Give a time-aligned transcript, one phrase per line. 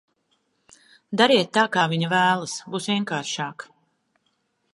[1.21, 3.69] Dariet tā, kā viņa vēlas, būs vienkāršāk.